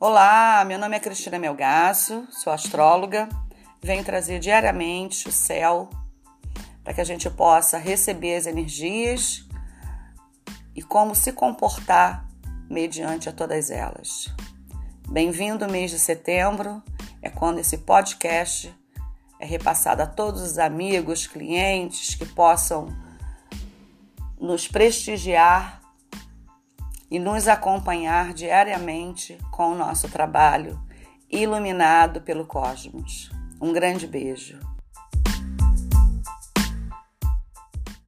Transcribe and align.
Olá, 0.00 0.64
meu 0.64 0.78
nome 0.78 0.94
é 0.94 1.00
Cristina 1.00 1.40
Melgaço, 1.40 2.24
sou 2.30 2.52
astróloga. 2.52 3.28
Venho 3.82 4.04
trazer 4.04 4.38
diariamente 4.38 5.28
o 5.28 5.32
céu 5.32 5.90
para 6.84 6.94
que 6.94 7.00
a 7.00 7.04
gente 7.04 7.28
possa 7.28 7.78
receber 7.78 8.36
as 8.36 8.46
energias 8.46 9.44
e 10.72 10.82
como 10.82 11.16
se 11.16 11.32
comportar 11.32 12.28
mediante 12.70 13.28
a 13.28 13.32
todas 13.32 13.72
elas. 13.72 14.32
Bem-vindo 15.08 15.64
ao 15.64 15.70
mês 15.70 15.90
de 15.90 15.98
setembro, 15.98 16.80
é 17.20 17.28
quando 17.28 17.58
esse 17.58 17.78
podcast 17.78 18.72
é 19.40 19.44
repassado 19.44 20.00
a 20.00 20.06
todos 20.06 20.42
os 20.42 20.58
amigos, 20.58 21.26
clientes 21.26 22.14
que 22.14 22.24
possam 22.24 22.86
nos 24.40 24.68
prestigiar 24.68 25.77
e 27.10 27.18
nos 27.18 27.48
acompanhar 27.48 28.32
diariamente 28.32 29.38
com 29.50 29.72
o 29.72 29.74
nosso 29.74 30.08
trabalho 30.08 30.80
iluminado 31.30 32.20
pelo 32.20 32.46
cosmos. 32.46 33.30
Um 33.60 33.72
grande 33.72 34.06
beijo. 34.06 34.58